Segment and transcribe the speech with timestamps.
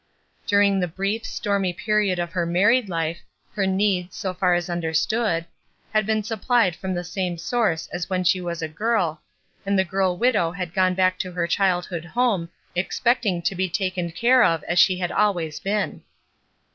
[0.47, 3.17] During the brief, stormy period of married Ufe
[3.53, 5.45] her needs, so far as under stood,
[5.93, 9.21] had been suppUed from the same source as when she was a girl,
[9.63, 13.53] and the girl widow had THORNS 33 gone back to her childhood home expecting to
[13.53, 16.01] be taken care of as she had always been.